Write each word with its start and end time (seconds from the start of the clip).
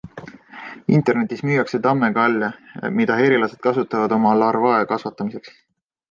Internetis 0.99 1.41
müüakse 1.49 1.79
tamme 1.87 2.09
galle, 2.15 2.49
mida 2.99 3.17
herilased 3.19 3.61
kasutavad 3.67 4.15
oma 4.17 4.31
larvae 4.45 4.87
kasvatamiseks. 4.93 5.53